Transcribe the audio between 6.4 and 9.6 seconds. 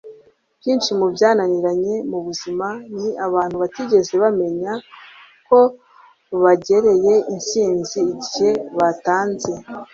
begereye intsinzi igihe batanze.”-